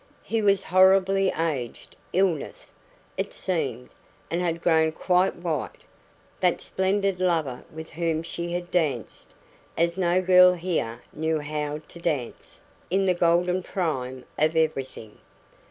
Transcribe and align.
He 0.23 0.41
was 0.41 0.63
horribly 0.63 1.31
aged 1.37 1.95
illness, 2.11 2.71
it 3.17 3.31
seemed 3.31 3.89
and 4.31 4.41
had 4.41 4.63
grown 4.63 4.93
quite 4.93 5.35
white 5.35 5.83
that 6.39 6.59
splendid 6.59 7.19
lover 7.19 7.63
with 7.71 7.91
whom 7.91 8.23
she 8.23 8.51
had 8.53 8.71
danced, 8.71 9.35
as 9.77 9.99
no 9.99 10.19
girl 10.19 10.53
here 10.53 11.03
knew 11.13 11.37
how 11.39 11.81
to 11.87 11.99
dance, 11.99 12.59
in 12.89 13.05
the 13.05 13.13
golden 13.13 13.61
prime 13.61 14.25
of 14.39 14.55
everything! 14.55 15.19